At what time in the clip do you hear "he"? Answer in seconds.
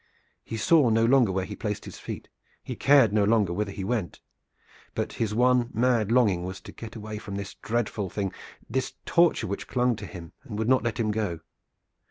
0.43-0.57, 1.45-1.55, 2.63-2.75, 3.71-3.83